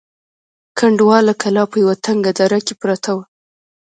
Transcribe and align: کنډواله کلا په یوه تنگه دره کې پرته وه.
کنډواله 0.77 1.33
کلا 1.41 1.63
په 1.71 1.75
یوه 1.83 1.95
تنگه 2.05 2.31
دره 2.39 2.59
کې 2.65 2.73
پرته 2.81 3.09
وه. 3.15 3.23